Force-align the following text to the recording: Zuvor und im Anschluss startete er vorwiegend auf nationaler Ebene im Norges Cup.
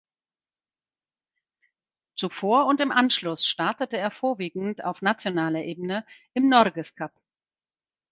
Zuvor 2.15 2.65
und 2.65 2.81
im 2.81 2.91
Anschluss 2.91 3.45
startete 3.45 3.97
er 3.99 4.09
vorwiegend 4.09 4.83
auf 4.83 5.03
nationaler 5.03 5.63
Ebene 5.63 6.07
im 6.33 6.49
Norges 6.49 6.95
Cup. 6.95 7.11